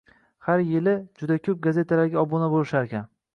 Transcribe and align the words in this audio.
Har 0.45 0.61
yili 0.69 0.95
juda 1.21 1.37
koʻp 1.49 1.61
gazetalarga 1.67 2.19
obuna 2.23 2.49
boʻlisharkan. 2.55 3.07